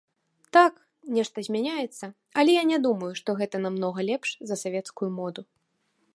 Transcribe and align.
Так, 0.55 0.79
нешта 1.17 1.43
змяняецца, 1.47 2.05
але 2.43 2.51
я 2.57 2.63
не 2.73 2.79
думаю, 2.87 3.11
што 3.23 3.29
гэта 3.43 3.55
намнога 3.67 3.99
лепш 4.09 4.29
за 4.53 4.63
савецкую 4.65 5.09
моду. 5.21 5.41